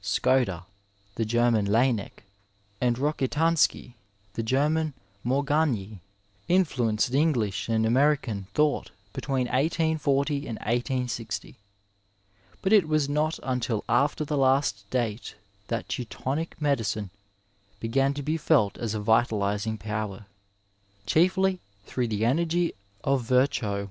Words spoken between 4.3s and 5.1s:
the German